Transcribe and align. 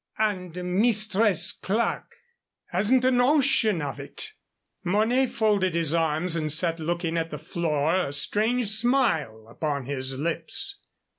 "And 0.17 0.55
Mistress 0.81 1.51
Clerke?" 1.51 2.15
"Hasn't 2.69 3.05
a 3.05 3.11
notion 3.11 3.83
of 3.83 3.99
it." 3.99 4.31
Mornay 4.83 5.27
folded 5.27 5.75
his 5.75 5.93
arms 5.93 6.35
and 6.35 6.51
sat 6.51 6.79
looking 6.79 7.17
at 7.19 7.29
the 7.29 7.37
floor, 7.37 8.07
a 8.07 8.11
strange 8.11 8.69
smile 8.69 9.45
upon 9.47 9.85
his 9.85 10.17
lips. 10.17 10.79